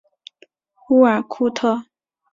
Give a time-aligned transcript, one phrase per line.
[0.87, 1.85] 乌尔库特。